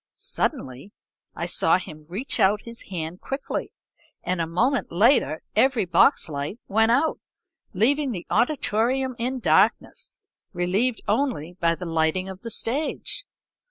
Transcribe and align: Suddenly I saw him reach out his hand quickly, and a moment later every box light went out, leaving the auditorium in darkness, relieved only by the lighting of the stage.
Suddenly 0.13 0.93
I 1.35 1.45
saw 1.45 1.77
him 1.77 2.07
reach 2.09 2.39
out 2.39 2.61
his 2.61 2.89
hand 2.89 3.21
quickly, 3.21 3.71
and 4.23 4.41
a 4.41 4.47
moment 4.47 4.91
later 4.91 5.43
every 5.55 5.85
box 5.85 6.27
light 6.27 6.57
went 6.67 6.91
out, 6.91 7.19
leaving 7.75 8.09
the 8.11 8.25
auditorium 8.31 9.15
in 9.19 9.37
darkness, 9.39 10.19
relieved 10.53 11.01
only 11.07 11.55
by 11.59 11.75
the 11.75 11.85
lighting 11.85 12.29
of 12.29 12.41
the 12.41 12.49
stage. 12.49 13.25